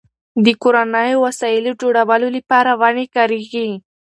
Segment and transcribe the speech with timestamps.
[0.45, 3.67] د کورنیو وسایلو جوړولو لپاره ونې کارېږي.